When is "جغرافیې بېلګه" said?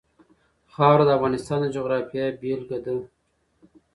1.75-2.77